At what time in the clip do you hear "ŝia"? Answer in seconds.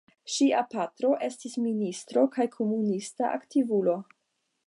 0.35-0.61